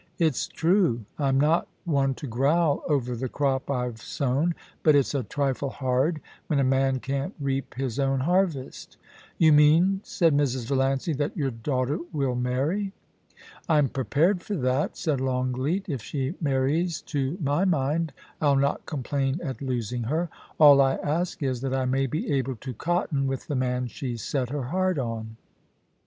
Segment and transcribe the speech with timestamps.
[0.09, 1.05] * It's true.
[1.19, 6.21] I'm not one to growl over the crop I've sown, but it's a trifle hard
[6.47, 8.97] when a man can't reap his own harvest*
[9.37, 10.65] *You mean,' said Mrs.
[10.65, 12.93] Valiancy, *that your daughter will marry?
[13.69, 18.11] Pm prepared for that,' said Longleat * If she marries to my mind,
[18.41, 20.29] I'll not complain at losing her.
[20.59, 24.23] All I ask is that I may be able to cotton with the man she's
[24.23, 25.35] set her heart on.